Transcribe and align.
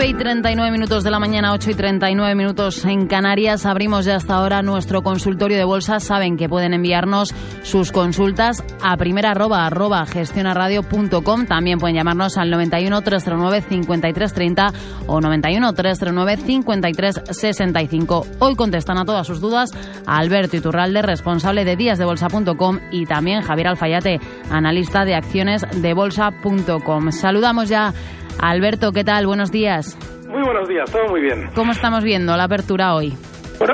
9 0.00 0.12
y 0.12 0.14
39 0.14 0.70
minutos 0.70 1.04
de 1.04 1.10
la 1.10 1.18
mañana, 1.18 1.52
8 1.52 1.72
y 1.72 1.74
39 1.74 2.34
minutos 2.34 2.86
en 2.86 3.06
Canarias. 3.06 3.66
Abrimos 3.66 4.06
ya 4.06 4.16
hasta 4.16 4.36
ahora 4.36 4.62
nuestro 4.62 5.02
consultorio 5.02 5.58
de 5.58 5.64
bolsa. 5.64 6.00
Saben 6.00 6.38
que 6.38 6.48
pueden 6.48 6.72
enviarnos 6.72 7.34
sus 7.62 7.92
consultas 7.92 8.64
a 8.82 8.96
primera 8.96 9.32
arroba, 9.32 9.66
arroba 9.66 10.06
gestionaradio.com. 10.06 11.44
También 11.44 11.78
pueden 11.78 11.96
llamarnos 11.96 12.38
al 12.38 12.48
91 12.48 13.02
309 13.02 13.60
5330 13.60 14.72
o 15.06 15.20
91 15.20 15.72
309 15.74 16.36
5365. 16.46 18.26
Hoy 18.38 18.56
contestan 18.56 18.96
a 18.96 19.04
todas 19.04 19.26
sus 19.26 19.42
dudas 19.42 19.70
a 20.06 20.16
Alberto 20.16 20.56
Iturralde, 20.56 21.02
responsable 21.02 21.66
de 21.66 21.76
díasdebolsa.com 21.76 22.78
y 22.90 23.04
también 23.04 23.42
Javier 23.42 23.68
Alfayate, 23.68 24.18
analista 24.50 25.04
de 25.04 25.14
acciones 25.14 25.66
de 25.74 25.92
bolsa.com. 25.92 27.12
Saludamos 27.12 27.68
ya 27.68 27.92
Alberto, 28.40 28.92
¿qué 28.92 29.04
tal? 29.04 29.26
Buenos 29.26 29.50
días. 29.50 29.96
Muy 30.28 30.42
buenos 30.42 30.68
días, 30.68 30.90
todo 30.90 31.08
muy 31.08 31.20
bien. 31.20 31.50
¿Cómo 31.54 31.72
estamos 31.72 32.04
viendo 32.04 32.36
la 32.36 32.44
apertura 32.44 32.94
hoy? 32.94 33.14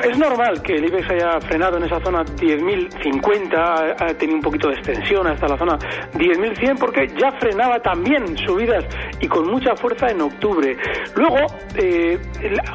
Es 0.03 0.19
normal 0.19 0.63
que 0.63 0.75
el 0.75 0.85
IBEX 0.87 1.11
haya 1.11 1.41
frenado 1.41 1.79
en 1.79 1.85
esa 1.85 2.01
zona 2.01 2.25
10.050, 2.25 3.97
ha 3.99 4.15
tenido 4.15 4.37
un 4.37 4.43
poquito 4.43 4.69
de 4.69 4.75
extensión 4.75 5.27
hasta 5.27 5.49
la 5.49 5.57
zona 5.57 5.79
10.100 6.13 6.79
porque 6.79 7.09
ya 7.19 7.33
frenaba 7.33 7.81
también 7.81 8.37
subidas 8.39 8.85
y 9.21 9.27
con 9.27 9.49
mucha 9.49 9.75
fuerza 9.77 10.09
en 10.11 10.21
octubre. 10.21 10.77
Luego, 11.15 11.39
eh, 11.77 12.19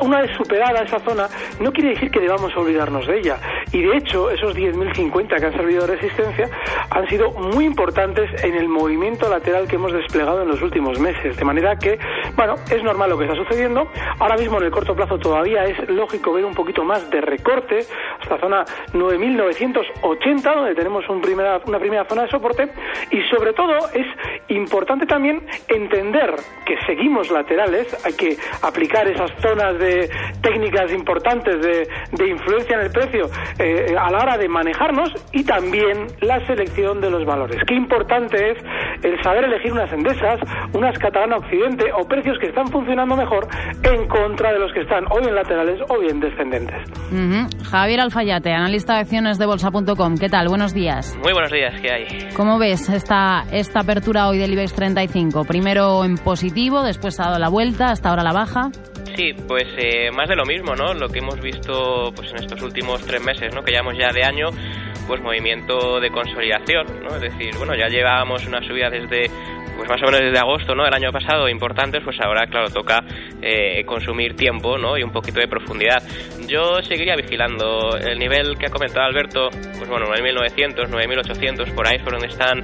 una 0.02 0.22
vez 0.22 0.32
superada 0.36 0.84
esa 0.84 1.00
zona, 1.00 1.28
no 1.60 1.72
quiere 1.72 1.92
decir 1.92 2.10
que 2.10 2.20
debamos 2.20 2.56
olvidarnos 2.56 3.06
de 3.06 3.20
ella. 3.20 3.38
Y 3.72 3.82
de 3.82 3.98
hecho, 3.98 4.30
esos 4.30 4.56
10.050 4.56 5.40
que 5.40 5.46
han 5.46 5.54
servido 5.54 5.86
de 5.86 5.96
resistencia 5.96 6.50
han 6.90 7.08
sido 7.08 7.32
muy 7.32 7.66
importantes 7.66 8.30
en 8.44 8.56
el 8.56 8.68
movimiento 8.68 9.30
lateral 9.30 9.68
que 9.68 9.76
hemos 9.76 9.94
desplegado 9.94 10.42
en 10.42 10.50
los 10.50 10.62
últimos 10.62 11.00
meses. 11.00 11.38
De 11.38 11.46
manera 11.46 11.78
que, 11.78 12.00
bueno, 12.36 12.56
es 12.70 12.84
normal 12.84 13.10
lo 13.12 13.18
que 13.18 13.26
está 13.26 13.36
sucediendo. 13.36 13.88
Ahora 14.20 14.38
mismo 14.38 14.58
en 14.58 14.66
el 14.66 14.72
corto 14.72 14.96
plazo 14.96 15.18
todavía 15.18 15.66
es 15.66 15.90
lógico 15.90 16.34
ver 16.34 16.46
un 16.46 16.54
poquito 16.54 16.84
más 16.84 17.11
de 17.12 17.22
recorte 17.22 17.80
hasta 18.20 18.40
zona 18.40 18.66
9.980, 18.94 20.56
donde 20.56 20.76
tenemos 20.76 21.08
una 21.10 21.80
primera 21.80 22.06
zona 22.06 22.24
de 22.24 22.30
soporte. 22.30 22.70
Y 23.12 23.22
sobre 23.24 23.54
todo 23.54 23.78
es 23.94 24.08
importante 24.50 25.06
también 25.06 25.46
entender 25.68 26.36
que 26.66 26.78
seguimos 26.86 27.30
laterales, 27.32 27.88
hay 28.06 28.14
que 28.14 28.38
aplicar 28.62 29.08
esas 29.08 29.32
zonas 29.42 29.78
de 29.80 30.10
técnicas 30.42 30.92
importantes 30.92 31.62
de, 31.62 31.88
de 32.12 32.28
influencia 32.30 32.76
en 32.76 32.82
el 32.82 32.92
precio 32.92 33.30
eh, 33.60 33.96
a 33.98 34.10
la 34.12 34.20
hora 34.20 34.38
de 34.38 34.48
manejarnos 34.48 35.14
y 35.32 35.44
también 35.44 36.08
la 36.22 36.46
selección 36.48 37.02
de 37.02 37.10
los 37.10 37.26
valores. 37.26 37.62
Qué 37.66 37.74
importante 37.74 38.52
es 38.52 38.58
el 39.04 39.22
saber 39.24 39.46
elegir 39.46 39.72
unas 39.72 39.92
endesas, 39.92 40.40
unas 40.74 40.98
catalana 40.98 41.38
occidente 41.38 41.92
o 41.94 42.08
precios 42.08 42.38
que 42.40 42.48
están 42.48 42.68
funcionando 42.68 43.16
mejor 43.16 43.48
en 43.84 44.08
contra 44.08 44.54
de 44.54 44.60
los 44.60 44.72
que 44.74 44.82
están 44.82 45.06
o 45.10 45.20
bien 45.20 45.36
laterales 45.36 45.80
o 45.90 46.00
bien 46.00 46.20
descendentes. 46.20 47.01
Javier 47.64 48.00
Alfayate, 48.02 48.52
analista 48.54 48.94
de 48.94 49.00
acciones 49.00 49.38
de 49.38 49.46
bolsa.com. 49.46 50.18
¿Qué 50.18 50.30
tal? 50.30 50.48
Buenos 50.48 50.74
días. 50.74 51.18
Muy 51.24 51.34
buenos 51.34 51.52
días, 51.52 51.74
¿qué 51.82 51.92
hay? 51.92 52.30
¿Cómo 52.36 52.58
ves 52.60 52.90
esta, 52.90 53.46
esta 53.52 53.82
apertura 53.82 54.28
hoy 54.28 54.38
del 54.38 54.54
IBEX 54.54 54.74
35? 54.74 55.46
Primero 55.46 56.04
en 56.06 56.18
positivo, 56.18 56.84
después 56.84 57.20
ha 57.20 57.26
dado 57.26 57.40
la 57.40 57.50
vuelta, 57.50 57.88
hasta 57.88 58.10
ahora 58.10 58.24
la 58.24 58.34
baja. 58.34 58.70
Sí, 59.16 59.34
pues 59.48 59.66
eh, 59.78 60.10
más 60.12 60.30
de 60.30 60.36
lo 60.36 60.46
mismo, 60.46 60.74
¿no? 60.76 60.94
Lo 60.94 61.10
que 61.10 61.20
hemos 61.20 61.40
visto 61.42 62.12
pues 62.16 62.32
en 62.32 62.38
estos 62.38 62.62
últimos 62.62 63.02
tres 63.06 63.22
meses, 63.22 63.54
¿no? 63.54 63.62
Que 63.62 63.72
llevamos 63.72 63.98
ya 63.98 64.12
de 64.14 64.24
año, 64.24 64.48
pues 65.08 65.22
movimiento 65.22 66.00
de 66.00 66.10
consolidación, 66.12 66.88
¿no? 67.04 67.16
Es 67.16 67.22
decir, 67.22 67.58
bueno, 67.58 67.76
ya 67.76 67.88
llevábamos 67.88 68.46
una 68.48 68.62
subida 68.66 68.90
desde 68.90 69.30
pues 69.82 69.90
más 69.90 70.02
o 70.04 70.06
menos 70.06 70.22
desde 70.22 70.38
agosto 70.38 70.76
¿no? 70.76 70.84
del 70.84 70.94
año 70.94 71.12
pasado 71.12 71.50
importantes, 71.50 72.04
pues 72.04 72.16
ahora, 72.22 72.46
claro, 72.46 72.70
toca 72.70 73.04
eh, 73.42 73.84
consumir 73.84 74.36
tiempo 74.36 74.78
¿no? 74.78 74.96
y 74.96 75.02
un 75.02 75.12
poquito 75.12 75.40
de 75.40 75.48
profundidad. 75.48 76.04
Yo 76.48 76.84
seguiría 76.88 77.16
vigilando 77.16 77.98
el 77.98 78.20
nivel 78.20 78.60
que 78.60 78.68
ha 78.68 78.70
comentado 78.70 79.08
Alberto, 79.08 79.50
pues 79.50 79.90
bueno, 79.90 80.06
9.900, 80.06 80.88
9.800, 80.88 81.74
por 81.74 81.88
ahí 81.88 81.96
es 81.96 82.04
por 82.04 82.14
donde 82.14 82.28
están 82.28 82.62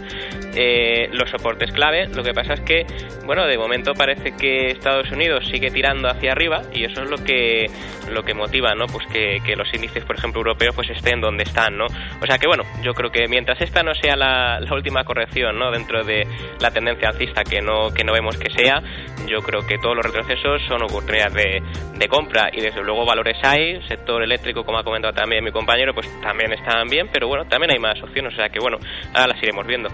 eh, 0.55 1.09
los 1.11 1.27
soportes 1.31 1.71
clave. 1.71 2.07
Lo 2.07 2.21
que 2.21 2.33
pasa 2.35 2.53
es 2.53 2.61
que, 2.61 2.85
bueno, 3.25 3.47
de 3.47 3.57
momento 3.57 3.93
parece 3.93 4.35
que 4.35 4.67
Estados 4.67 5.11
Unidos 5.11 5.47
sigue 5.49 5.71
tirando 5.71 6.09
hacia 6.09 6.33
arriba 6.33 6.61
y 6.71 6.83
eso 6.83 7.01
es 7.01 7.09
lo 7.09 7.17
que 7.17 7.65
lo 8.11 8.23
que 8.23 8.33
motiva, 8.33 8.73
¿no? 8.73 8.85
Pues 8.87 9.05
que, 9.07 9.55
los 9.55 9.67
índices, 9.73 10.05
por 10.05 10.17
ejemplo, 10.17 10.39
europeos, 10.39 10.75
pues 10.75 10.89
estén 10.89 11.19
donde 11.19 11.43
están, 11.43 11.77
¿no? 11.77 11.85
O 11.85 12.25
sea 12.25 12.37
que, 12.37 12.47
bueno, 12.47 12.63
yo 12.81 12.93
creo 12.93 13.11
que 13.11 13.27
mientras 13.27 13.59
esta 13.61 13.83
no 13.83 13.93
sea 13.95 14.15
la, 14.15 14.59
la 14.59 14.73
última 14.73 15.03
corrección, 15.03 15.57
¿no? 15.57 15.71
Dentro 15.71 16.03
de 16.03 16.25
la 16.59 16.71
tendencia 16.71 17.06
alcista 17.07 17.43
que 17.43 17.61
no, 17.61 17.89
que 17.93 18.03
no 18.03 18.13
vemos 18.13 18.37
que 18.37 18.49
sea, 18.49 18.81
yo 19.27 19.39
creo 19.39 19.65
que 19.65 19.77
todos 19.77 19.95
los 19.95 20.05
retrocesos 20.05 20.61
son 20.67 20.83
oportunidades 20.83 21.33
de, 21.33 21.61
de 21.97 22.07
compra 22.07 22.49
y 22.53 22.61
desde 22.61 22.83
luego 22.83 23.05
valores 23.05 23.37
hay, 23.43 23.81
sector 23.87 24.23
eléctrico, 24.23 24.63
como 24.63 24.79
ha 24.79 24.83
comentado 24.83 25.13
también 25.13 25.43
mi 25.43 25.51
compañero, 25.51 25.93
pues 25.93 26.07
también 26.21 26.53
están 26.53 26.87
bien, 26.89 27.09
pero 27.11 27.27
bueno, 27.27 27.45
también 27.45 27.71
hay 27.71 27.79
más 27.79 28.01
opciones, 28.01 28.33
o 28.33 28.35
sea 28.35 28.49
que 28.49 28.59
bueno, 28.59 28.77
ahora 29.13 29.33
las 29.33 29.43
iremos 29.43 29.65
viendo. 29.65 29.89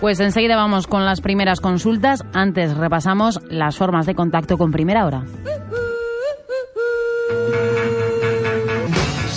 Pues 0.00 0.18
enseguida 0.18 0.56
vamos 0.56 0.88
con 0.88 1.04
las 1.04 1.20
primeras 1.20 1.60
consultas. 1.60 2.24
Antes 2.34 2.76
repasamos 2.76 3.40
las 3.48 3.76
formas 3.76 4.04
de 4.04 4.16
contacto 4.16 4.58
con 4.58 4.72
Primera 4.72 5.06
Hora. 5.06 5.22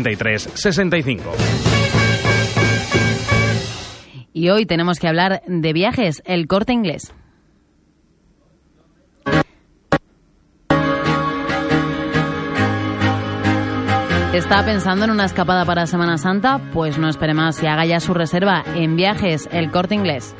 5365. 0.00 0.56
65. 0.56 1.32
Y 4.32 4.48
hoy 4.48 4.64
tenemos 4.66 4.98
que 4.98 5.08
hablar 5.08 5.42
de 5.46 5.72
viajes, 5.72 6.22
el 6.24 6.46
corte 6.46 6.72
inglés. 6.72 7.12
¿Está 14.32 14.64
pensando 14.64 15.04
en 15.04 15.10
una 15.10 15.26
escapada 15.26 15.66
para 15.66 15.86
Semana 15.86 16.16
Santa? 16.16 16.58
Pues 16.72 16.98
no 16.98 17.10
espere 17.10 17.34
más 17.34 17.62
y 17.62 17.66
haga 17.66 17.84
ya 17.84 18.00
su 18.00 18.14
reserva 18.14 18.64
en 18.74 18.96
viajes, 18.96 19.46
el 19.52 19.70
corte 19.70 19.94
inglés. 19.94 20.34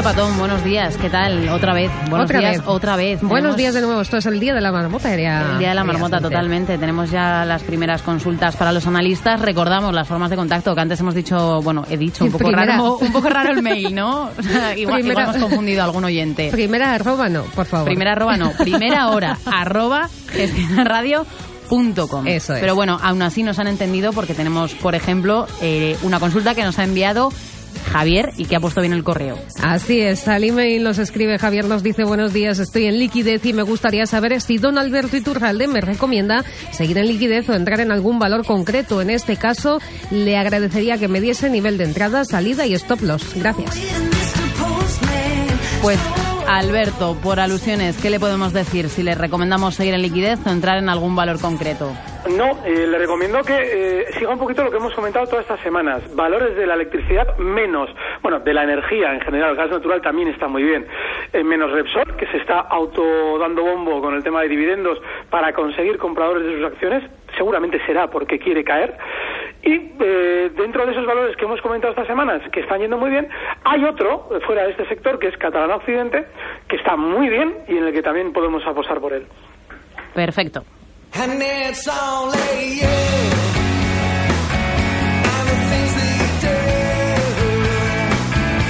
Patón, 0.03 0.37
buenos 0.39 0.63
días. 0.65 0.97
¿Qué 0.99 1.09
tal? 1.09 1.49
Otra 1.49 1.73
vez. 1.73 1.91
Buenos 2.11 2.27
Otra 2.27 2.41
días, 2.41 2.59
vez. 2.59 2.63
otra 2.67 2.97
vez. 2.97 3.21
Buenos 3.23 3.39
Tenemos 3.39 3.57
días 3.57 3.75
de 3.75 3.81
nuevo. 3.81 4.01
Esto 4.03 4.17
es 4.19 4.27
el 4.27 4.39
día 4.41 4.53
de 4.53 4.61
la 4.61 4.71
marmota. 4.71 5.15
Era 5.15 5.53
El 5.53 5.59
día 5.59 5.71
de 5.71 5.75
la 5.75 5.85
marmota, 5.85 6.21
totalmente. 6.21 6.77
Tenemos 6.79 7.11
ya 7.11 7.45
las 7.47 7.63
primeras 7.63 8.03
consultas 8.03 8.55
para 8.57 8.71
los 8.73 8.87
analistas. 8.87 9.41
Recordamos 9.41 9.95
las 9.95 10.07
formas 10.07 10.29
de 10.31 10.37
contacto 10.37 10.75
que 10.75 10.81
antes 10.81 11.01
hemos 11.01 11.15
dicho, 11.15 11.63
bueno, 11.63 11.85
he 11.89 11.97
dicho 11.97 12.25
un 12.25 12.33
poco, 12.33 12.45
Primera. 12.45 12.73
raro, 12.73 12.99
un 12.99 13.13
poco 13.13 13.29
raro 13.31 13.53
el 13.53 13.63
mail, 13.63 13.95
¿no? 13.95 14.31
Igual, 14.77 15.01
Primera. 15.01 15.01
igual 15.01 15.19
hemos 15.23 15.37
confundido 15.37 15.83
a 15.83 15.85
algún 15.87 16.05
oyente. 16.05 16.51
Primera 16.51 16.93
arroba 16.95 17.29
no, 17.29 17.43
por 17.45 17.65
favor. 17.67 17.87
Primera 17.87 18.13
arroba 18.13 18.37
no, 18.37 18.51
primera 18.53 19.09
hora 19.09 19.39
arroba 19.47 20.09
gestionaradio.com. 20.33 22.27
Eso 22.27 22.55
es. 22.55 22.61
Pero 22.61 22.75
bueno, 22.75 22.99
aún 23.03 23.23
así 23.23 23.43
nos 23.43 23.59
han 23.59 23.69
entendido 23.69 24.13
porque 24.13 24.35
tenemos, 24.35 24.75
por 24.75 24.95
ejemplo, 24.95 25.47
eh, 25.63 25.97
una 26.03 26.21
consulta 26.21 26.55
que 26.55 26.63
nos 26.65 26.79
ha 26.79 26.85
enviado 26.85 27.31
Javier 27.95 28.33
y 28.37 28.47
que 28.47 28.57
ha 28.57 28.61
puesto 28.61 28.81
bien 28.81 28.93
el 28.93 29.05
correo. 29.05 29.39
Así 29.63 30.01
es, 30.01 30.27
al 30.27 30.43
email 30.43 30.83
nos 30.83 30.99
escribe 30.99 31.39
Javier, 31.39 31.67
nos 31.67 31.85
dice 31.85 32.03
buenos 32.03 32.33
días, 32.33 32.59
estoy 32.59 32.87
en 32.87 32.99
liquidez 32.99 33.47
y 33.47 33.53
me 33.53 33.63
gustaría 33.63 34.05
saber 34.07 34.41
si 34.41 34.59
don 34.59 34.79
Alberto 34.79 35.17
Iturralde 35.17 35.69
me 35.69 35.81
recomienda 35.81 36.45
seguir 36.73 36.99
en 36.99 37.07
liquidez 37.07 37.49
o 37.49 37.55
entrar 37.55 37.79
en 37.79 37.93
algún 37.93 38.19
valor 38.19 38.45
concreto. 38.45 39.01
En 39.01 39.11
este 39.11 39.37
caso, 39.37 39.81
le 40.11 40.37
agradecería 40.37 40.99
que 40.99 41.07
me 41.07 41.21
diese 41.21 41.49
nivel 41.49 41.79
de 41.79 41.85
entrada, 41.85 42.25
salida 42.25 42.67
y 42.67 42.75
stop 42.75 43.01
loss. 43.03 43.33
Gracias. 43.37 43.79
Pues 45.81 46.01
Alberto, 46.49 47.17
por 47.23 47.39
alusiones, 47.39 47.97
¿qué 47.99 48.11
le 48.11 48.19
podemos 48.19 48.53
decir? 48.53 48.89
Si 48.89 49.05
le 49.05 49.15
recomendamos 49.15 49.77
seguir 49.77 49.95
en 49.95 50.03
liquidez 50.03 50.41
o 50.45 50.51
entrar 50.51 50.79
en 50.79 50.89
algún 50.89 51.15
valor 51.15 51.41
concreto. 51.41 51.93
No, 52.31 52.65
eh, 52.65 52.87
le 52.87 52.99
recomiendo 52.99 53.43
que 53.43 53.53
eh, 53.55 54.07
siga 54.13 54.31
un 54.31 54.39
poquito 54.39 54.65
lo 54.65 54.71
que 54.71 54.79
hemos 54.79 54.95
comentado 54.95 55.27
todas 55.27 55.43
estas 55.43 55.61
semanas. 55.61 56.03
Valores 56.17 56.57
de 56.57 56.67
la 56.67 56.75
electricidad 56.75 57.37
menos, 57.37 57.91
bueno, 58.23 58.41
de 58.41 58.55
la 58.55 58.65
energía 58.65 59.13
en 59.13 59.21
general, 59.21 59.51
el 59.51 59.57
gas 59.57 59.71
natural 59.71 60.01
también 60.01 60.29
está 60.29 60.49
muy 60.49 60.63
bien. 60.63 60.87
Eh, 61.33 61.45
menos 61.45 61.71
Repsol, 61.71 62.17
que 62.17 62.27
se 62.29 62.39
está 62.39 62.61
auto 62.61 63.39
dando 63.39 63.63
bombo 63.63 64.01
con 64.01 64.15
el 64.15 64.23
tema 64.23 64.41
de 64.41 64.49
dividendos 64.49 64.99
para 65.29 65.53
conseguir 65.53 65.99
compradores 65.99 66.47
de 66.47 66.57
sus 66.57 66.65
acciones, 66.65 67.05
seguramente 67.37 67.79
será 67.85 68.09
porque 68.09 68.39
quiere 68.39 68.65
caer. 68.65 68.97
Y 69.63 69.93
eh, 70.01 70.51
dentro 70.57 70.85
de 70.87 70.93
esos 70.93 71.07
valores 71.07 71.37
que 71.37 71.45
hemos 71.45 71.61
comentado 71.61 71.93
estas 71.93 72.07
semanas, 72.07 72.43
que 72.53 72.61
están 72.61 72.81
yendo 72.81 72.99
muy 72.99 73.11
bien, 73.11 73.29
hay 73.65 73.85
otro 73.85 74.29
eh, 74.31 74.41
fuera 74.47 74.65
de 74.65 74.71
este 74.71 74.87
sector, 74.87 75.19
que 75.19 75.29
es 75.29 75.37
Catalana 75.37 75.77
Occidente, 75.77 76.27
que 76.69 76.77
está 76.77 76.97
muy 76.97 77.29
bien 77.29 77.55
y 77.69 77.77
en 77.77 77.85
el 77.85 77.93
que 77.93 78.03
también 78.03 78.33
podemos 78.33 78.67
apostar 78.67 79.01
por 79.01 79.13
él. 79.13 79.27
Perfecto. 80.15 80.65
And 81.17 81.41
it's 81.43 81.87
only 81.87 82.81
you. 82.81 82.87
And 85.31 85.47
the 85.49 85.57
things 85.71 85.93
that 85.95 86.11
you 86.19 86.27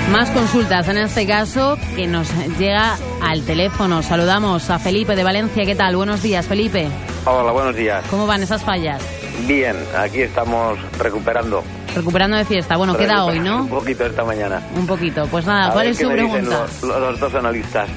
do. 0.07 0.13
Más 0.13 0.31
consultas, 0.31 0.89
en 0.89 0.99
este 0.99 1.27
caso, 1.27 1.79
que 1.97 2.07
nos 2.07 2.29
llega 2.59 2.97
al 3.23 3.43
teléfono. 3.45 4.03
Saludamos 4.03 4.69
a 4.71 4.79
Felipe 4.79 5.17
de 5.17 5.25
Valencia. 5.25 5.65
¿Qué 5.65 5.75
tal? 5.75 5.97
Buenos 5.97 6.23
días, 6.23 6.47
Felipe. 6.47 6.89
Hola, 7.25 7.53
buenos 7.53 7.75
días. 7.75 8.05
¿Cómo 8.11 8.27
van 8.27 8.43
esas 8.43 8.63
fallas? 8.63 9.03
Bien, 9.47 9.75
aquí 9.97 10.21
estamos 10.21 10.79
recuperando. 10.99 11.65
Recuperando 11.95 12.37
de 12.37 12.45
fiesta. 12.45 12.77
Bueno, 12.77 12.95
queda 12.97 13.25
hoy, 13.25 13.41
¿no? 13.41 13.63
Un 13.63 13.69
poquito 13.69 14.05
esta 14.05 14.23
mañana. 14.25 14.61
Un 14.77 14.87
poquito. 14.87 15.27
Pues 15.29 15.47
nada, 15.47 15.69
A 15.69 15.73
¿cuál 15.73 15.85
ver 15.87 15.93
es 15.93 15.99
qué 15.99 16.05
su 16.05 16.11
pregunta? 16.11 16.41
Los, 16.61 16.83
los- 16.83 17.01
los 17.01 17.21
dos 17.21 17.35
analistas. 17.35 17.89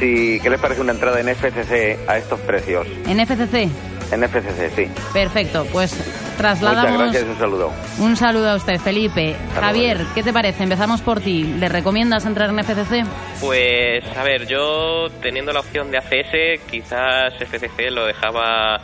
Si, 0.00 0.40
¿Qué 0.42 0.50
les 0.50 0.58
parece 0.60 0.80
una 0.80 0.90
entrada 0.92 1.20
en 1.20 1.28
FCC 1.28 1.98
a 2.08 2.16
estos 2.18 2.40
precios? 2.40 2.86
En 3.06 3.20
FCC. 3.24 3.68
En 4.12 4.22
FCC, 4.22 4.70
sí. 4.76 4.90
Perfecto. 5.12 5.66
Pues 5.72 5.94
Muchas 5.94 6.36
trasladamos 6.36 6.98
gracias 6.98 7.24
y 7.24 7.30
un 7.30 7.38
saludo. 7.38 7.72
un 7.98 8.16
saludo 8.16 8.50
a 8.50 8.56
usted, 8.56 8.78
Felipe. 8.78 9.34
Javier. 9.58 9.98
¿qué 10.14 10.22
te 10.22 10.32
parece? 10.32 10.62
Empezamos 10.62 11.00
por 11.00 11.20
ti. 11.20 11.44
¿Le 11.58 11.68
recomiendas 11.68 12.26
entrar 12.26 12.50
en 12.50 12.58
FCC? 12.62 13.04
Pues, 13.40 14.04
a 14.16 14.22
ver, 14.22 14.46
yo 14.46 15.08
teniendo 15.22 15.52
la 15.52 15.60
opción 15.60 15.90
de 15.90 15.98
ACS, 15.98 16.60
quizás 16.70 17.34
FCC 17.40 17.90
lo 17.90 18.06
dejaba 18.06 18.80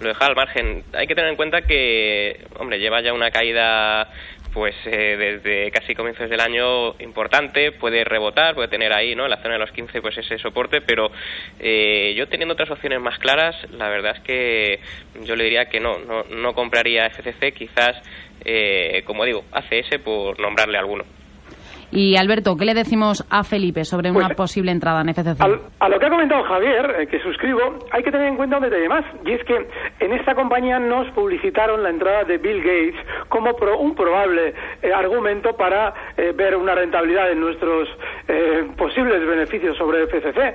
lo 0.00 0.08
dejaba 0.08 0.26
al 0.30 0.36
margen. 0.36 0.82
Hay 0.94 1.06
que 1.06 1.14
tener 1.14 1.30
en 1.30 1.36
cuenta 1.36 1.62
que, 1.62 2.44
hombre, 2.58 2.78
lleva 2.78 3.00
ya 3.02 3.12
una 3.12 3.30
caída 3.30 4.08
pues 4.52 4.74
eh, 4.84 5.16
desde 5.16 5.70
casi 5.70 5.94
comienzos 5.94 6.28
del 6.28 6.40
año 6.40 6.94
importante, 7.00 7.72
puede 7.72 8.04
rebotar, 8.04 8.54
puede 8.54 8.68
tener 8.68 8.92
ahí, 8.92 9.14
¿no? 9.14 9.24
En 9.24 9.30
la 9.30 9.42
zona 9.42 9.54
de 9.54 9.60
los 9.60 9.72
15 9.72 10.00
pues 10.02 10.18
ese 10.18 10.38
soporte, 10.38 10.80
pero 10.80 11.10
eh, 11.58 12.14
yo 12.16 12.28
teniendo 12.28 12.54
otras 12.54 12.70
opciones 12.70 13.00
más 13.00 13.18
claras, 13.18 13.56
la 13.70 13.88
verdad 13.88 14.16
es 14.16 14.22
que 14.22 14.80
yo 15.24 15.36
le 15.36 15.44
diría 15.44 15.66
que 15.66 15.80
no, 15.80 15.98
no, 15.98 16.24
no 16.24 16.54
compraría 16.54 17.06
FCC, 17.06 17.52
quizás, 17.52 17.96
eh, 18.44 19.02
como 19.06 19.24
digo, 19.24 19.44
ACS 19.52 19.98
por 20.04 20.38
nombrarle 20.38 20.78
alguno. 20.78 21.04
Y 21.94 22.16
Alberto, 22.16 22.56
¿qué 22.56 22.64
le 22.64 22.72
decimos 22.74 23.22
a 23.30 23.44
Felipe 23.44 23.84
sobre 23.84 24.10
una 24.10 24.28
Pues, 24.28 24.36
posible 24.36 24.72
entrada 24.72 25.02
en 25.02 25.10
FCC? 25.10 25.42
Al- 25.42 25.60
a 25.78 25.88
lo 25.90 25.98
que 25.98 26.06
ha 26.06 26.10
comentado 26.10 26.42
Javier, 26.44 26.96
eh, 27.00 27.06
que 27.06 27.20
suscribo, 27.20 27.60
hay 27.90 28.02
que 28.02 28.10
tener 28.10 28.28
en 28.28 28.36
cuenta 28.36 28.56
un 28.56 28.62
detalle 28.62 28.88
más, 28.88 29.04
y 29.26 29.32
es 29.32 29.44
que 29.44 29.68
en 30.00 30.12
esta 30.14 30.34
compañía 30.34 30.78
nos 30.78 31.06
publicitaron 31.10 31.82
la 31.82 31.90
entrada 31.90 32.24
de 32.24 32.38
Bill 32.38 32.62
Gates 32.62 32.94
como 33.28 33.54
pro- 33.56 33.78
un 33.78 33.94
probable 33.94 34.54
eh, 34.82 34.90
argumento 34.92 35.54
para 35.54 35.92
eh, 36.16 36.32
ver 36.34 36.56
una 36.56 36.74
rentabilidad 36.74 37.30
en 37.30 37.40
nuestros 37.40 37.88
eh, 38.26 38.66
posibles 38.78 39.26
beneficios 39.26 39.76
sobre 39.76 40.06
FCC. 40.06 40.54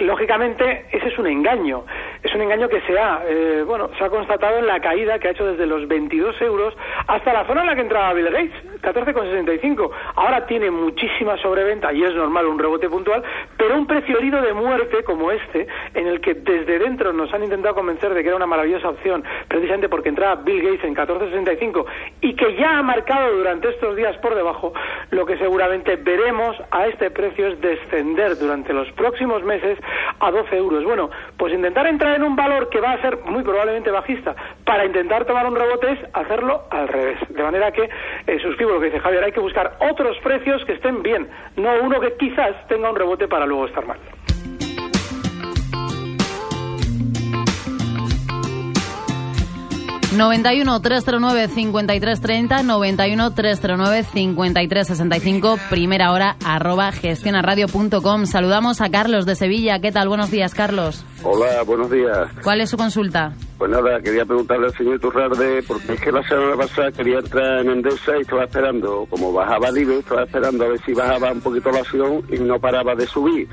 Lógicamente, 0.00 0.86
ese 0.92 1.08
es 1.08 1.18
un 1.18 1.26
engaño. 1.26 1.84
Es 2.22 2.34
un 2.34 2.42
engaño 2.42 2.68
que 2.68 2.80
se 2.82 2.98
ha, 2.98 3.22
eh, 3.26 3.62
bueno, 3.66 3.88
se 3.96 4.04
ha 4.04 4.10
constatado 4.10 4.58
en 4.58 4.66
la 4.66 4.80
caída 4.80 5.18
que 5.18 5.28
ha 5.28 5.30
hecho 5.30 5.46
desde 5.46 5.64
los 5.66 5.86
22 5.88 6.40
euros 6.42 6.74
hasta 7.06 7.32
la 7.32 7.46
zona 7.46 7.62
en 7.62 7.66
la 7.68 7.74
que 7.76 7.80
entraba 7.82 8.12
Bill 8.12 8.26
Gates, 8.30 8.75
14,65. 8.86 9.90
Ahora 10.14 10.46
tiene 10.46 10.70
muchísima 10.70 11.36
sobreventa 11.38 11.92
y 11.92 12.04
es 12.04 12.14
normal 12.14 12.46
un 12.46 12.58
rebote 12.58 12.88
puntual, 12.88 13.22
pero 13.56 13.76
un 13.76 13.86
precio 13.86 14.18
herido 14.18 14.40
de 14.40 14.52
muerte 14.52 15.02
como 15.02 15.32
este, 15.32 15.66
en 15.94 16.06
el 16.06 16.20
que 16.20 16.34
desde 16.34 16.78
dentro 16.78 17.12
nos 17.12 17.32
han 17.34 17.42
intentado 17.42 17.74
convencer 17.74 18.14
de 18.14 18.22
que 18.22 18.28
era 18.28 18.36
una 18.36 18.46
maravillosa 18.46 18.90
opción, 18.90 19.24
precisamente 19.48 19.88
porque 19.88 20.08
entraba 20.08 20.36
Bill 20.42 20.62
Gates 20.62 20.84
en 20.84 20.94
14,65 20.94 21.84
y 22.20 22.34
que 22.34 22.54
ya 22.56 22.78
ha 22.78 22.82
marcado 22.82 23.36
durante 23.36 23.70
estos 23.70 23.96
días 23.96 24.16
por 24.18 24.34
debajo, 24.34 24.72
lo 25.10 25.26
que 25.26 25.36
seguramente 25.38 25.96
veremos 25.96 26.56
a 26.70 26.86
este 26.86 27.10
precio 27.10 27.48
es 27.48 27.60
descender 27.60 28.36
durante 28.38 28.72
los 28.72 28.90
próximos 28.92 29.42
meses 29.42 29.78
a 30.20 30.30
12 30.30 30.56
euros. 30.56 30.84
Bueno, 30.84 31.10
pues 31.36 31.52
intentar 31.52 31.86
entrar 31.86 32.16
en 32.16 32.22
un 32.22 32.36
valor 32.36 32.68
que 32.68 32.80
va 32.80 32.92
a 32.92 33.00
ser 33.00 33.18
muy 33.24 33.42
probablemente 33.42 33.90
bajista 33.90 34.34
para 34.64 34.84
intentar 34.84 35.24
tomar 35.24 35.46
un 35.46 35.56
rebote 35.56 35.92
es 35.92 35.98
hacerlo 36.12 36.64
al 36.70 36.88
revés. 36.88 37.18
De 37.28 37.42
manera 37.42 37.72
que 37.72 37.88
eh, 38.26 38.38
suscribo 38.40 38.72
lo 38.72 38.80
que 38.80 38.86
dice 38.86 39.00
Javier, 39.00 39.24
hay 39.24 39.32
que 39.32 39.40
buscar 39.40 39.76
otros 39.90 40.16
precios 40.18 40.64
que 40.64 40.72
estén 40.72 41.02
bien, 41.02 41.28
no 41.56 41.70
uno 41.82 42.00
que 42.00 42.14
quizás 42.14 42.66
tenga 42.68 42.90
un 42.90 42.96
rebote 42.96 43.28
para 43.28 43.46
luego 43.46 43.66
estar 43.66 43.86
mal. 43.86 43.98
91 50.16 50.80
309 50.80 51.48
5330, 51.48 52.62
91 52.62 53.34
309 53.34 54.02
5365, 54.02 55.58
primera 55.68 56.10
hora 56.10 56.36
arroba 56.44 56.90
gestionaradio.com. 56.90 58.24
Saludamos 58.24 58.80
a 58.80 58.90
Carlos 58.90 59.26
de 59.26 59.34
Sevilla. 59.34 59.78
¿Qué 59.80 59.92
tal? 59.92 60.08
Buenos 60.08 60.30
días, 60.30 60.54
Carlos. 60.54 61.04
Hola, 61.22 61.62
buenos 61.64 61.90
días. 61.90 62.28
¿Cuál 62.42 62.62
es 62.62 62.70
su 62.70 62.78
consulta? 62.78 63.34
Pues 63.58 63.70
nada, 63.70 64.00
quería 64.00 64.24
preguntarle 64.24 64.66
al 64.66 64.74
señor 64.74 64.98
Turrarde, 65.00 65.62
porque 65.62 65.94
es 65.94 66.00
que 66.00 66.12
la 66.12 66.26
semana 66.26 66.56
pasada 66.56 66.90
quería 66.92 67.18
entrar 67.18 67.60
en 67.60 67.70
Endesa 67.70 68.16
y 68.16 68.22
estaba 68.22 68.44
esperando, 68.44 69.06
como 69.10 69.32
bajaba 69.32 69.68
el 69.68 69.78
IBE, 69.78 69.98
estaba 69.98 70.24
esperando 70.24 70.64
a 70.64 70.68
ver 70.68 70.80
si 70.84 70.92
bajaba 70.92 71.32
un 71.32 71.40
poquito 71.40 71.70
la 71.70 71.80
acción 71.80 72.22
y 72.30 72.38
no 72.38 72.58
paraba 72.58 72.94
de 72.94 73.06
subir. 73.06 73.48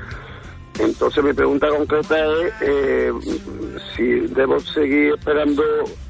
Entonces 0.78 1.22
mi 1.22 1.32
pregunta 1.32 1.68
concreta 1.68 2.16
es 2.18 2.52
eh, 2.62 3.12
si 3.94 4.04
debo 4.34 4.58
seguir 4.58 5.14
esperando 5.14 5.62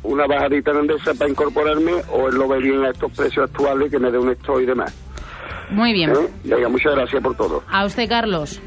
una 0.03 0.27
bajadita 0.27 0.71
en 0.71 0.79
Endesa 0.79 1.13
para 1.15 1.31
incorporarme 1.31 1.93
o 2.11 2.29
él 2.29 2.37
lo 2.37 2.49
ve 2.49 2.59
bien 2.59 2.85
a 2.85 2.91
estos 2.91 3.13
precios 3.13 3.51
actuales 3.51 3.91
que 3.91 3.99
me 3.99 4.11
dé 4.11 4.19
un 4.19 4.31
stop 4.31 4.61
y 4.61 4.67
demás. 4.67 4.95
Muy 5.71 5.93
bien. 5.93 6.11
¿Eh? 6.11 6.29
Venga, 6.45 6.69
muchas 6.69 6.95
gracias 6.95 7.23
por 7.23 7.37
todo. 7.37 7.63
A 7.71 7.85
usted, 7.85 8.09
Carlos. 8.09 8.61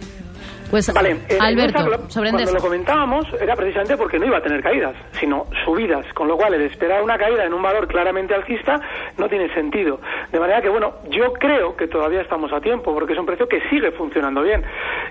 Pues 0.69 0.93
Vale, 0.93 1.17
eh, 1.29 1.37
Alberto, 1.39 1.79
Endesa, 1.79 2.09
sobre 2.09 2.31
cuando 2.31 2.51
lo 2.51 2.59
comentábamos 2.59 3.25
era 3.39 3.55
precisamente 3.55 3.95
porque 3.95 4.19
no 4.19 4.25
iba 4.25 4.37
a 4.37 4.41
tener 4.41 4.61
caídas, 4.61 4.95
sino 5.17 5.45
subidas, 5.63 6.05
con 6.13 6.27
lo 6.27 6.35
cual 6.35 6.55
el 6.55 6.63
esperar 6.63 7.01
una 7.01 7.17
caída 7.17 7.45
en 7.45 7.53
un 7.53 7.61
valor 7.61 7.87
claramente 7.87 8.33
alcista 8.33 8.77
no 9.17 9.27
tiene 9.29 9.53
sentido. 9.53 9.99
De 10.31 10.39
manera 10.39 10.61
que, 10.61 10.69
bueno, 10.69 10.93
yo 11.09 11.33
creo 11.33 11.75
que 11.75 11.87
todavía 11.87 12.21
estamos 12.21 12.51
a 12.53 12.61
tiempo, 12.61 12.93
porque 12.93 13.13
es 13.13 13.19
un 13.19 13.25
precio 13.25 13.47
que 13.47 13.61
sigue 13.69 13.91
funcionando 13.91 14.41
bien. 14.43 14.63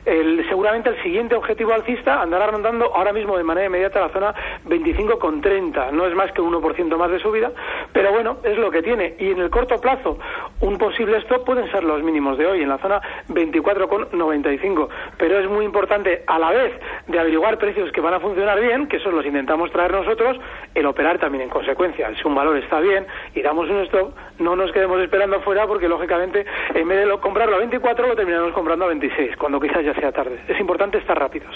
El- 0.04 0.46
seguramente 0.48 0.90
el 0.90 1.02
siguiente 1.02 1.34
objetivo 1.34 1.72
alcista 1.72 2.20
andará 2.22 2.46
rondando 2.46 2.94
ahora 2.94 3.12
mismo 3.12 3.36
de 3.36 3.44
manera 3.44 3.66
inmediata 3.66 4.00
la 4.00 4.08
zona 4.10 4.34
25,30. 4.66 5.90
No 5.92 6.06
es 6.06 6.14
más 6.14 6.32
que 6.32 6.40
un 6.40 6.54
1% 6.54 6.96
más 6.96 7.10
de 7.10 7.18
subida, 7.18 7.50
pero 7.92 8.12
bueno, 8.12 8.38
es 8.42 8.56
lo 8.58 8.70
que 8.70 8.82
tiene. 8.82 9.14
Y 9.18 9.30
en 9.30 9.40
el 9.40 9.50
corto 9.50 9.80
plazo, 9.80 10.18
un 10.60 10.78
posible 10.78 11.18
stop 11.18 11.44
pueden 11.44 11.70
ser 11.70 11.84
los 11.84 12.02
mínimos 12.02 12.38
de 12.38 12.46
hoy, 12.46 12.62
en 12.62 12.68
la 12.68 12.78
zona 12.78 13.00
24,95. 13.28 14.88
Pero 15.18 15.38
es 15.38 15.48
muy 15.48 15.64
importante, 15.64 16.22
a 16.26 16.38
la 16.38 16.50
vez 16.50 16.72
de 17.06 17.18
averiguar 17.18 17.58
precios 17.58 17.92
que 17.92 18.00
van 18.00 18.14
a 18.14 18.20
funcionar 18.20 18.60
bien, 18.60 18.86
que 18.88 18.96
esos 18.96 19.12
los 19.12 19.24
intentamos 19.26 19.70
traer 19.70 19.92
nosotros, 19.92 20.38
el 20.74 20.86
operar 20.86 21.18
también 21.18 21.42
en 21.44 21.50
consecuencia. 21.50 22.10
Si 22.20 22.26
un 22.26 22.34
valor 22.34 22.56
está 22.56 22.80
bien 22.80 23.06
y 23.34 23.42
damos 23.42 23.68
un 23.68 23.80
stop, 23.82 24.14
no 24.38 24.56
nos 24.56 24.72
quedemos 24.72 25.00
esperando 25.00 25.36
afuera 25.36 25.66
porque, 25.66 25.88
lógicamente, 25.88 26.46
en 26.74 26.88
vez 26.88 26.98
de 27.00 27.06
lo- 27.06 27.20
comprarlo 27.20 27.56
a 27.56 27.58
24, 27.58 28.06
lo 28.06 28.16
terminamos 28.16 28.52
comprando 28.52 28.84
a 28.84 28.88
26, 28.88 29.36
cuando 29.36 29.60
quizás 29.60 29.84
ya 29.84 29.94
sea 29.94 30.12
tarde. 30.12 30.40
Es 30.48 30.58
importante 30.60 30.98
estar 30.98 31.18
rápidos. 31.18 31.54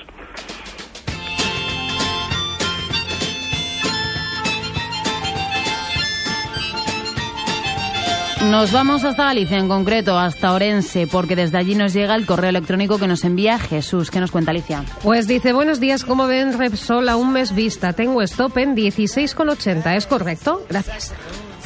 Nos 8.49 8.73
vamos 8.73 9.04
hasta 9.04 9.25
Galicia, 9.25 9.59
en 9.59 9.68
concreto, 9.68 10.18
hasta 10.18 10.54
Orense, 10.54 11.06
porque 11.06 11.37
desde 11.37 11.59
allí 11.59 11.75
nos 11.75 11.92
llega 11.92 12.14
el 12.14 12.25
correo 12.25 12.49
electrónico 12.49 12.99
que 12.99 13.06
nos 13.06 13.23
envía 13.23 13.59
Jesús. 13.59 14.11
¿Qué 14.11 14.18
nos 14.18 14.30
cuenta 14.30 14.50
Alicia? 14.50 14.82
Pues 15.02 15.28
dice, 15.28 15.52
buenos 15.52 15.78
días, 15.78 16.04
¿cómo 16.04 16.26
ven 16.26 16.59
Repsol 16.59 17.11
a 17.11 17.16
un 17.16 17.35
mes 17.35 17.54
vista? 17.54 17.92
Tengo 17.92 18.23
stop 18.23 18.56
en 18.56 18.75
16,80, 18.75 19.94
¿es 19.94 20.06
correcto? 20.06 20.64
Gracias. 20.70 21.14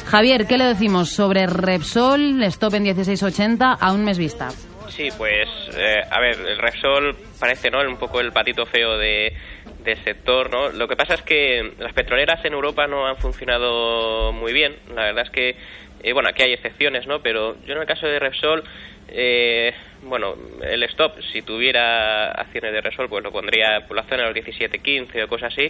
Javier, 0.06 0.46
¿qué 0.46 0.58
le 0.58 0.64
decimos 0.64 1.10
sobre 1.10 1.46
Repsol, 1.46 2.42
stop 2.42 2.74
en 2.74 2.82
1680 2.82 3.72
a 3.72 3.92
un 3.92 4.04
mes 4.04 4.18
vista? 4.18 4.48
Sí, 4.88 5.08
pues, 5.16 5.48
eh, 5.76 6.02
a 6.10 6.20
ver, 6.20 6.38
el 6.40 6.58
Repsol 6.58 7.16
parece, 7.38 7.70
¿no? 7.70 7.80
Un 7.80 7.96
poco 7.96 8.20
el 8.20 8.32
patito 8.32 8.66
feo 8.66 8.98
de, 8.98 9.32
del 9.82 10.02
sector, 10.04 10.50
¿no? 10.50 10.70
Lo 10.70 10.86
que 10.86 10.96
pasa 10.96 11.14
es 11.14 11.22
que 11.22 11.72
las 11.78 11.92
petroleras 11.92 12.44
en 12.44 12.52
Europa 12.52 12.86
no 12.86 13.06
han 13.06 13.16
funcionado 13.16 14.32
muy 14.32 14.52
bien. 14.52 14.76
La 14.94 15.04
verdad 15.04 15.24
es 15.24 15.30
que, 15.30 15.56
eh, 16.04 16.12
bueno, 16.12 16.28
aquí 16.28 16.42
hay 16.42 16.52
excepciones, 16.52 17.06
¿no? 17.06 17.20
Pero 17.20 17.56
yo 17.64 17.72
en 17.72 17.80
el 17.80 17.86
caso 17.86 18.06
de 18.06 18.18
Repsol, 18.18 18.62
eh, 19.08 19.72
bueno, 20.02 20.34
el 20.62 20.82
stop, 20.84 21.18
si 21.32 21.40
tuviera 21.40 22.30
acciones 22.30 22.72
de 22.72 22.80
Repsol, 22.82 23.08
pues 23.08 23.24
lo 23.24 23.32
pondría 23.32 23.86
por 23.88 23.96
la 23.96 24.02
zona 24.02 24.18
de 24.18 24.24
los 24.26 24.34
17, 24.34 25.22
o 25.22 25.28
cosas 25.28 25.52
así. 25.52 25.66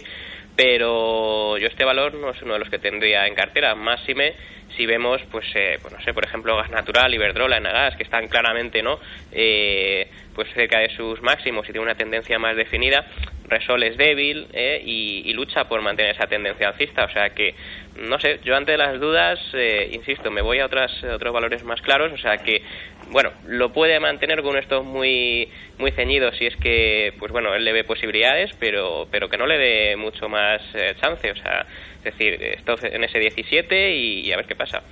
Pero 0.57 1.57
yo 1.57 1.67
este 1.67 1.85
valor 1.85 2.13
no 2.15 2.31
es 2.31 2.41
uno 2.41 2.53
de 2.53 2.59
los 2.59 2.69
que 2.69 2.79
tendría 2.79 3.25
en 3.27 3.33
cartera. 3.35 3.75
Máxime 3.75 4.35
si 4.75 4.85
vemos, 4.85 5.21
pues, 5.31 5.45
eh, 5.55 5.77
pues 5.81 5.93
no 5.93 6.01
sé, 6.01 6.13
por 6.13 6.25
ejemplo, 6.25 6.55
Gas 6.57 6.69
Natural, 6.69 7.13
Iberdrola, 7.13 7.57
Enagas, 7.57 7.95
que 7.95 8.03
están 8.03 8.27
claramente, 8.27 8.81
¿no? 8.81 8.99
Eh, 9.31 10.07
pues 10.33 10.49
cerca 10.53 10.79
de 10.79 10.89
sus 10.89 11.21
máximos 11.21 11.67
y 11.69 11.71
tiene 11.71 11.85
una 11.85 11.95
tendencia 11.95 12.37
más 12.39 12.55
definida. 12.55 13.05
Resol 13.47 13.83
es 13.83 13.95
débil 13.95 14.47
eh, 14.53 14.81
y, 14.83 15.21
y 15.29 15.33
lucha 15.33 15.65
por 15.65 15.81
mantener 15.81 16.13
esa 16.13 16.27
tendencia 16.27 16.67
alcista. 16.67 17.05
O 17.05 17.09
sea 17.09 17.29
que, 17.29 17.55
no 17.95 18.19
sé, 18.19 18.39
yo 18.43 18.55
ante 18.55 18.77
las 18.77 18.99
dudas, 18.99 19.39
eh, 19.53 19.89
insisto, 19.91 20.29
me 20.29 20.41
voy 20.41 20.59
a 20.59 20.65
otras, 20.65 20.91
a 21.03 21.15
otros 21.15 21.33
valores 21.33 21.63
más 21.63 21.81
claros. 21.81 22.11
O 22.11 22.17
sea 22.17 22.37
que, 22.37 22.61
bueno, 23.09 23.31
lo 23.45 23.71
puede 23.71 23.99
mantener 23.99 24.41
con 24.41 24.57
estos 24.57 24.83
muy 24.83 25.49
muy 25.77 25.91
ceñido 25.91 26.31
si 26.33 26.45
es 26.45 26.55
que, 26.57 27.13
pues 27.19 27.31
bueno, 27.31 27.53
él 27.55 27.63
le 27.63 27.73
ve 27.73 27.83
posibilidades, 27.83 28.51
pero, 28.59 29.07
pero 29.11 29.29
que 29.29 29.37
no 29.37 29.47
le 29.47 29.57
dé 29.57 29.95
mucho 29.95 30.27
más 30.27 30.61
eh, 30.73 30.95
chance. 31.01 31.31
O 31.31 31.35
sea, 31.35 31.65
es 31.97 32.03
decir, 32.03 32.33
esto 32.41 32.75
en 32.81 33.03
ese 33.03 33.19
17 33.19 33.93
y, 33.95 34.21
y 34.21 34.31
a 34.31 34.37
ver 34.37 34.45
qué 34.45 34.55
pasa. 34.55 34.83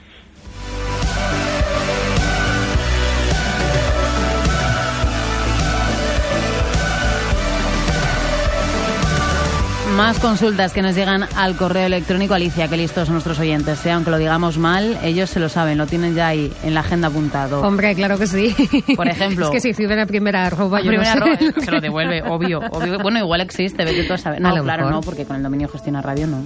Más 9.98 10.18
consultas 10.20 10.74
que 10.74 10.82
nos 10.82 10.96
llegan 10.96 11.24
al 11.36 11.56
correo 11.56 11.86
electrónico. 11.86 12.34
Alicia, 12.34 12.68
que 12.68 12.78
listos 12.78 13.10
nuestros 13.10 13.38
oyentes. 13.40 13.86
¿eh? 13.86 13.92
Aunque 13.92 14.10
lo 14.10 14.18
digamos 14.18 14.58
mal, 14.58 14.98
ellos 15.04 15.30
se 15.30 15.40
lo 15.40 15.50
saben, 15.50 15.78
lo 15.78 15.86
tienen 15.86 16.16
ya 16.16 16.28
ahí 16.30 16.52
en 16.64 16.74
la 16.74 16.80
agenda 16.80 17.10
apuntado. 17.10 17.62
Hombre, 17.62 17.94
claro 17.94 18.18
que 18.18 18.26
sí. 18.26 18.56
Por 18.96 19.08
ejemplo. 19.08 19.46
Es 19.50 19.52
que 19.52 19.60
si 19.60 19.70
escriben 19.70 20.00
a 20.00 20.06
primera 20.08 20.46
arroba, 20.46 20.80
yo 20.82 20.88
Primera 20.88 21.16
no 21.16 21.26
sé. 21.26 21.32
arroba, 21.34 21.54
se 21.66 21.72
lo 21.72 21.80
devuelve, 21.82 22.24
obvio, 22.24 22.60
obvio. 22.72 22.98
Bueno, 23.00 23.20
igual 23.20 23.42
existe, 23.42 23.86
vete 23.86 24.04
tú 24.06 24.14
a 24.14 24.18
saber. 24.18 24.40
A 24.44 24.50
No, 24.50 24.56
lo 24.58 24.64
claro, 24.64 24.86
mejor. 24.86 24.94
no, 24.96 25.02
porque 25.02 25.26
con 25.26 25.36
el 25.36 25.44
dominio 25.44 25.68
gestiona 25.70 26.02
radio 26.02 26.26
no. 26.28 26.38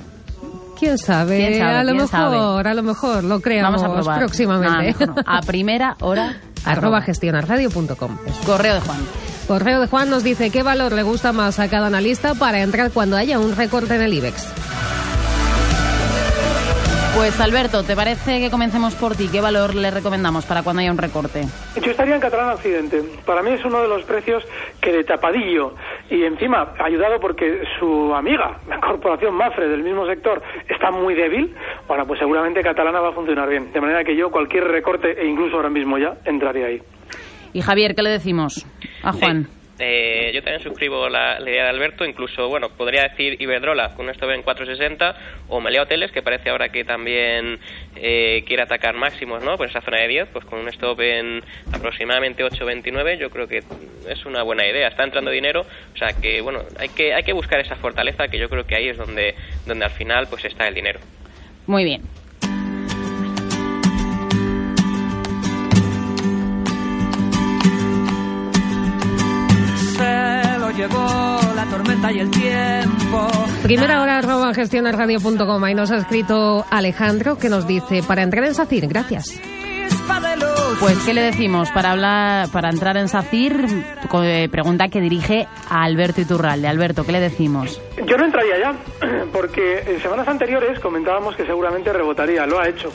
¿Quién 0.77 0.97
sabe? 0.97 1.37
¿Quién 1.37 1.57
sabe? 1.59 1.75
A 1.77 1.83
lo 1.83 1.91
¿Quién 1.91 1.95
mejor, 2.03 2.09
sabe? 2.09 2.69
a 2.69 2.73
lo 2.73 2.83
mejor, 2.83 3.23
lo 3.23 3.39
creamos 3.39 3.81
Vamos 3.81 3.97
a 3.97 4.01
probar. 4.01 4.19
próximamente. 4.19 4.75
No, 5.05 5.13
mejor 5.13 5.25
no. 5.25 5.31
A 5.37 5.41
primera 5.41 5.95
hora. 6.01 6.35
arroba 6.65 7.01
gestionarradio.com. 7.01 8.17
Correo 8.45 8.75
de 8.75 8.81
Juan. 8.81 8.99
Correo 9.47 9.79
de 9.79 9.87
Juan 9.87 10.09
nos 10.09 10.25
dice 10.25 10.51
qué 10.51 10.61
valor 10.61 10.91
le 10.91 11.03
gusta 11.03 11.31
más 11.31 11.57
a 11.61 11.69
cada 11.69 11.87
analista 11.87 12.33
para 12.35 12.61
entrar 12.61 12.91
cuando 12.91 13.15
haya 13.15 13.39
un 13.39 13.55
recorte 13.55 13.95
en 13.95 14.01
el 14.01 14.13
IBEX. 14.13 14.53
Pues 17.15 17.39
Alberto, 17.39 17.81
¿te 17.81 17.95
parece 17.95 18.41
que 18.41 18.51
comencemos 18.51 18.93
por 18.95 19.15
ti? 19.15 19.29
¿Qué 19.31 19.39
valor 19.39 19.73
le 19.73 19.89
recomendamos 19.89 20.45
para 20.45 20.63
cuando 20.63 20.81
haya 20.81 20.91
un 20.91 20.97
recorte? 20.97 21.45
Yo 21.81 21.91
estaría 21.91 22.13
en 22.13 22.19
Catalán 22.19 22.49
Occidente. 22.49 23.01
Para 23.25 23.41
mí 23.41 23.51
es 23.51 23.63
uno 23.63 23.81
de 23.81 23.87
los 23.87 24.03
precios 24.03 24.43
que 24.81 24.91
de 24.91 25.05
tapadillo 25.05 25.73
y 26.09 26.23
encima 26.23 26.73
ayudado 26.77 27.17
porque 27.21 27.63
su 27.79 28.13
amiga, 28.13 28.59
la 28.67 28.81
corporación 28.81 29.33
Mafre 29.33 29.69
del 29.69 29.81
mismo 29.81 30.05
sector, 30.07 30.43
está 30.67 30.91
muy 30.91 31.15
débil. 31.15 31.55
Bueno, 31.87 32.05
pues 32.05 32.19
seguramente 32.19 32.61
Catalana 32.61 32.99
va 32.99 33.09
a 33.09 33.13
funcionar 33.13 33.47
bien. 33.47 33.71
De 33.71 33.79
manera 33.79 34.03
que 34.03 34.15
yo 34.15 34.29
cualquier 34.29 34.65
recorte 34.65 35.19
e 35.19 35.25
incluso 35.25 35.55
ahora 35.55 35.69
mismo 35.69 35.97
ya 35.97 36.17
entraría 36.25 36.65
ahí. 36.67 36.81
Y 37.53 37.61
Javier, 37.61 37.95
¿qué 37.95 38.03
le 38.03 38.11
decimos 38.11 38.67
a 39.03 39.13
Juan? 39.13 39.47
Eh, 39.79 40.31
yo 40.33 40.41
también 40.41 40.63
suscribo 40.63 41.07
la, 41.07 41.39
la 41.39 41.49
idea 41.49 41.63
de 41.63 41.69
Alberto, 41.69 42.03
incluso, 42.03 42.49
bueno, 42.49 42.69
podría 42.69 43.03
decir 43.03 43.39
Iberdrola 43.39 43.93
con 43.93 44.05
un 44.05 44.11
stop 44.11 44.31
en 44.31 44.41
460 44.41 45.15
o 45.49 45.61
Melea 45.61 45.83
Hoteles, 45.83 46.11
que 46.11 46.23
parece 46.23 46.49
ahora 46.49 46.69
que 46.69 46.83
también 46.83 47.59
eh, 47.95 48.43
quiere 48.47 48.63
atacar 48.63 48.95
máximos, 48.95 49.43
¿no? 49.43 49.55
Pues 49.55 49.69
esa 49.69 49.81
zona 49.81 50.01
de 50.01 50.07
10, 50.07 50.29
pues 50.33 50.45
con 50.45 50.59
un 50.59 50.67
stop 50.69 50.99
en 51.01 51.43
aproximadamente 51.71 52.43
8.29, 52.43 53.19
yo 53.19 53.29
creo 53.29 53.47
que 53.47 53.61
es 54.07 54.25
una 54.25 54.41
buena 54.41 54.65
idea. 54.65 54.87
Está 54.87 55.03
entrando 55.03 55.29
dinero, 55.29 55.61
o 55.93 55.97
sea 55.97 56.13
que, 56.19 56.41
bueno, 56.41 56.63
hay 56.79 56.89
que, 56.89 57.13
hay 57.13 57.23
que 57.23 57.33
buscar 57.33 57.59
esa 57.59 57.75
fortaleza 57.75 58.27
que 58.29 58.39
yo 58.39 58.49
creo 58.49 58.65
que 58.65 58.75
ahí 58.75 58.89
es 58.89 58.97
donde, 58.97 59.35
donde 59.67 59.85
al 59.85 59.91
final 59.91 60.25
pues 60.27 60.43
está 60.45 60.67
el 60.67 60.73
dinero. 60.73 60.99
Muy 61.67 61.83
bien. 61.83 62.01
Llevó 70.77 71.39
la 71.55 71.65
tormenta 71.69 72.11
y 72.11 72.19
el 72.19 72.29
tiempo. 72.29 73.27
Primera 73.63 74.01
hora 74.01 74.19
arroba 74.19 74.53
gestionarradio.com. 74.53 75.63
Ahí 75.63 75.73
nos 75.73 75.91
ha 75.91 75.97
escrito 75.97 76.65
Alejandro 76.69 77.37
que 77.37 77.49
nos 77.49 77.67
dice 77.67 78.03
para 78.03 78.21
entrar 78.21 78.45
en 78.45 78.53
SACIR, 78.53 78.87
gracias. 78.87 79.39
Luz. 80.69 80.77
Pues, 80.79 80.97
¿qué 81.05 81.13
le 81.13 81.21
decimos? 81.21 81.71
Para 81.71 81.91
hablar, 81.91 82.49
para 82.51 82.69
entrar 82.69 82.97
en 82.97 83.07
SACIR, 83.07 83.65
eh, 84.23 84.49
pregunta 84.49 84.89
que 84.89 85.01
dirige 85.01 85.47
a 85.69 85.83
Alberto 85.83 86.21
Iturralde. 86.21 86.67
Alberto, 86.67 87.05
¿qué 87.05 87.11
le 87.11 87.19
decimos? 87.19 87.81
Yo 88.05 88.17
no 88.17 88.25
entraría 88.25 88.59
ya, 88.59 88.75
porque 89.33 89.79
en 89.87 89.99
semanas 90.01 90.27
anteriores 90.27 90.79
comentábamos 90.79 91.35
que 91.35 91.45
seguramente 91.45 91.91
rebotaría, 91.91 92.45
lo 92.45 92.59
ha 92.59 92.67
hecho. 92.67 92.91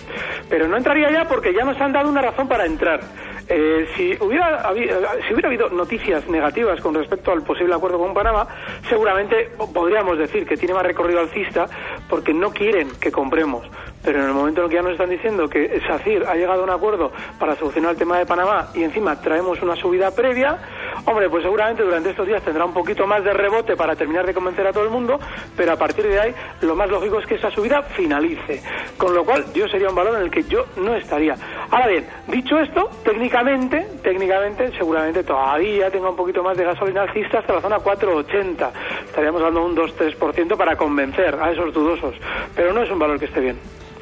Pero 0.48 0.68
no 0.68 0.76
entraría 0.76 1.10
ya 1.10 1.24
porque 1.24 1.52
ya 1.54 1.64
nos 1.64 1.80
han 1.80 1.92
dado 1.92 2.08
una 2.08 2.22
razón 2.22 2.48
para 2.48 2.66
entrar. 2.66 3.00
Eh, 3.48 3.86
si, 3.96 4.16
hubiera 4.24 4.72
eh, 4.72 4.88
si 5.26 5.34
hubiera 5.34 5.48
habido 5.48 5.68
noticias 5.68 6.26
negativas 6.28 6.80
con 6.80 6.94
respecto 6.94 7.32
al 7.32 7.42
posible 7.42 7.74
acuerdo 7.74 7.98
con 7.98 8.14
Panamá, 8.14 8.46
seguramente 8.88 9.50
podríamos 9.74 10.16
decir 10.16 10.46
que 10.46 10.56
tiene 10.56 10.74
más 10.74 10.84
recorrido 10.84 11.20
alcista 11.20 11.66
porque 12.12 12.34
no 12.34 12.50
quieren 12.50 12.90
que 13.00 13.10
compremos. 13.10 13.64
Pero 14.04 14.18
en 14.20 14.26
el 14.26 14.34
momento 14.34 14.60
en 14.60 14.64
el 14.66 14.68
que 14.68 14.76
ya 14.76 14.82
nos 14.82 14.92
están 14.92 15.08
diciendo 15.08 15.48
que 15.48 15.80
SACIR 15.86 16.26
ha 16.26 16.34
llegado 16.34 16.60
a 16.60 16.64
un 16.64 16.70
acuerdo 16.70 17.10
para 17.38 17.56
solucionar 17.56 17.92
el 17.92 17.96
tema 17.96 18.18
de 18.18 18.26
Panamá 18.26 18.68
y 18.74 18.82
encima 18.82 19.18
traemos 19.22 19.62
una 19.62 19.76
subida 19.76 20.10
previa, 20.10 20.58
hombre, 21.04 21.28
pues 21.28 21.42
seguramente 21.42 21.82
durante 21.82 22.10
estos 22.10 22.26
días 22.26 22.42
tendrá 22.42 22.64
un 22.64 22.72
poquito 22.72 23.06
más 23.06 23.24
de 23.24 23.32
rebote 23.32 23.76
para 23.76 23.96
terminar 23.96 24.26
de 24.26 24.34
convencer 24.34 24.66
a 24.66 24.72
todo 24.72 24.84
el 24.84 24.90
mundo, 24.90 25.18
pero 25.56 25.72
a 25.72 25.76
partir 25.76 26.06
de 26.06 26.20
ahí 26.20 26.34
lo 26.60 26.74
más 26.74 26.88
lógico 26.88 27.18
es 27.18 27.26
que 27.26 27.34
esa 27.34 27.50
subida 27.50 27.82
finalice. 27.82 28.62
Con 28.96 29.14
lo 29.14 29.24
cual 29.24 29.44
yo 29.54 29.68
sería 29.68 29.88
un 29.88 29.94
valor 29.94 30.16
en 30.16 30.22
el 30.22 30.30
que 30.30 30.44
yo 30.44 30.66
no 30.76 30.94
estaría. 30.94 31.36
Ahora 31.70 31.88
bien, 31.88 32.06
dicho 32.28 32.58
esto, 32.58 32.90
técnicamente, 33.04 33.86
técnicamente, 34.02 34.70
seguramente 34.76 35.24
todavía 35.24 35.90
tenga 35.90 36.10
un 36.10 36.16
poquito 36.16 36.42
más 36.42 36.56
de 36.56 36.64
gasolina 36.64 37.02
alcista 37.02 37.38
hasta 37.38 37.54
la 37.54 37.60
zona 37.60 37.78
4,80. 37.78 38.70
Estaríamos 39.06 39.42
dando 39.42 39.64
un 39.64 39.76
2-3% 39.76 40.56
para 40.56 40.76
convencer 40.76 41.34
a 41.34 41.50
esos 41.50 41.72
dudosos. 41.72 42.14
Pero 42.54 42.72
no 42.72 42.82
es 42.82 42.90
un 42.90 42.98
valor 42.98 43.18
que 43.18 43.26
esté 43.26 43.40
bien. 43.40 43.58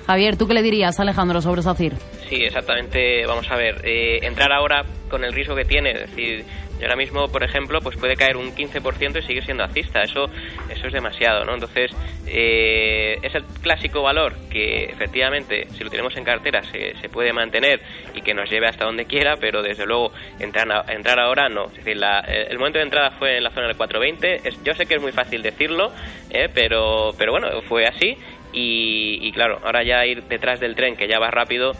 Javier, 0.06 0.36
¿tú 0.36 0.48
qué 0.48 0.54
le 0.54 0.62
dirías 0.62 0.98
a 0.98 1.02
Alejandro 1.02 1.40
sobre 1.40 1.62
SACIR? 1.62 1.94
Sí, 2.28 2.42
exactamente. 2.42 3.24
Vamos 3.26 3.48
a 3.50 3.56
ver, 3.56 3.80
eh, 3.84 4.18
entrar 4.22 4.52
ahora 4.52 4.84
con 5.08 5.24
el 5.24 5.32
riesgo 5.32 5.54
que 5.54 5.64
tiene, 5.64 5.92
es 5.92 6.00
decir, 6.10 6.44
y 6.80 6.82
ahora 6.84 6.96
mismo, 6.96 7.28
por 7.28 7.42
ejemplo, 7.44 7.80
pues 7.82 7.96
puede 7.96 8.16
caer 8.16 8.36
un 8.36 8.54
15% 8.54 9.18
y 9.18 9.22
seguir 9.22 9.44
siendo 9.44 9.62
alcista. 9.64 10.02
Eso, 10.02 10.30
eso 10.70 10.86
es 10.86 10.92
demasiado, 10.92 11.44
¿no? 11.44 11.54
Entonces, 11.54 11.90
eh, 12.26 13.18
es 13.22 13.34
el 13.34 13.44
clásico 13.62 14.02
valor 14.02 14.34
que 14.50 14.84
efectivamente, 14.84 15.66
si 15.76 15.84
lo 15.84 15.90
tenemos 15.90 16.16
en 16.16 16.24
cartera, 16.24 16.62
se, 16.64 16.94
se 17.00 17.08
puede 17.08 17.32
mantener 17.32 17.80
y 18.14 18.22
que 18.22 18.32
nos 18.34 18.48
lleve 18.50 18.66
hasta 18.68 18.84
donde 18.86 19.04
quiera, 19.04 19.36
pero 19.36 19.62
desde 19.62 19.84
luego 19.86 20.12
entrar, 20.38 20.70
a- 20.72 20.84
entrar 20.92 21.18
ahora 21.20 21.48
no. 21.48 21.66
Es 21.66 21.76
decir, 21.76 21.96
la- 21.96 22.20
el 22.20 22.58
momento 22.58 22.78
de 22.78 22.84
entrada 22.84 23.10
fue 23.18 23.36
en 23.36 23.44
la 23.44 23.50
zona 23.50 23.66
del 23.66 23.76
420. 23.76 24.48
Es, 24.48 24.62
yo 24.64 24.74
sé 24.74 24.86
que 24.86 24.94
es 24.94 25.00
muy 25.02 25.12
fácil 25.12 25.42
decirlo, 25.42 25.92
eh, 26.30 26.48
pero, 26.54 27.14
pero 27.18 27.32
bueno, 27.32 27.60
fue 27.62 27.84
así. 27.86 28.16
Y, 28.52 29.30
claro, 29.32 29.60
ahora 29.64 29.84
ya 29.84 30.04
ir 30.06 30.24
detrás 30.24 30.58
del 30.58 30.74
tren 30.74 30.96
que 30.96 31.06
ya 31.06 31.20
va 31.20 31.30
rápido, 31.30 31.72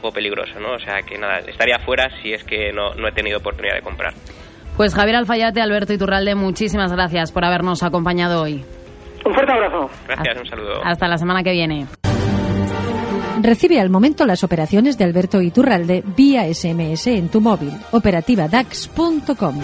poco 0.00 0.12
peligroso, 0.12 0.58
¿no? 0.60 0.74
O 0.74 0.78
sea 0.78 1.02
que 1.02 1.18
nada, 1.18 1.38
estaría 1.40 1.78
fuera 1.80 2.08
si 2.22 2.32
es 2.32 2.44
que 2.44 2.72
no, 2.72 2.94
no 2.94 3.08
he 3.08 3.12
tenido 3.12 3.38
oportunidad 3.38 3.74
de 3.74 3.82
comprar. 3.82 4.14
Pues 4.76 4.94
Javier 4.94 5.16
Alfayate, 5.16 5.60
Alberto 5.60 5.92
Iturralde, 5.92 6.34
muchísimas 6.34 6.92
gracias 6.92 7.32
por 7.32 7.44
habernos 7.44 7.82
acompañado 7.82 8.42
hoy. 8.42 8.64
Un 9.24 9.34
fuerte 9.34 9.52
abrazo. 9.52 9.90
Gracias, 10.06 10.38
un 10.38 10.46
saludo. 10.46 10.80
Hasta 10.84 11.08
la 11.08 11.18
semana 11.18 11.42
que 11.42 11.50
viene. 11.50 11.86
Recibe 13.42 13.80
al 13.80 13.90
momento 13.90 14.24
las 14.24 14.44
operaciones 14.44 14.98
de 14.98 15.04
Alberto 15.04 15.42
Iturralde 15.42 16.02
vía 16.16 16.42
SMS 16.52 17.08
en 17.08 17.28
tu 17.28 17.40
móvil. 17.40 17.72
Operativa 17.92 18.48
DAX.com. 18.48 19.60